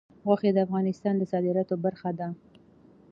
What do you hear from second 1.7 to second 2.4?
برخه ده.